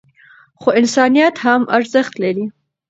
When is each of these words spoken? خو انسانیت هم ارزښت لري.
خو 0.61 0.69
انسانیت 0.81 1.35
هم 1.45 1.61
ارزښت 1.77 2.13
لري. 2.23 2.45